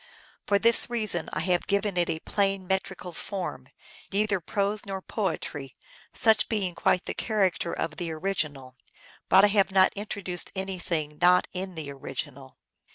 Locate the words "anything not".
10.55-11.47